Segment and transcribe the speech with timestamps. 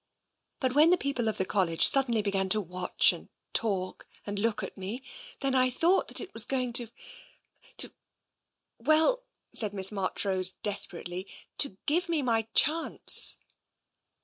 [0.61, 4.63] "But when the people at the College suddenly began to watch— and talk— and look
[4.63, 5.03] at me—
[5.41, 6.87] then I thought that it was going to—
[7.77, 7.93] to—
[8.89, 11.27] well," said Miss Marchrose desperately,"
[11.59, 13.37] to give me my chance."